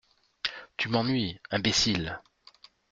[0.77, 2.19] Tu m’ennuies, imbécile!…